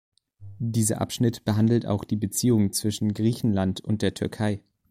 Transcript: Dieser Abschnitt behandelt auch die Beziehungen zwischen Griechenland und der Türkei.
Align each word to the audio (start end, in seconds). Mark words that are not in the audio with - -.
Dieser 0.57 0.99
Abschnitt 0.99 1.45
behandelt 1.45 1.85
auch 1.85 2.03
die 2.03 2.15
Beziehungen 2.15 2.71
zwischen 2.73 3.13
Griechenland 3.13 3.81
und 3.81 4.01
der 4.01 4.15
Türkei. 4.15 4.63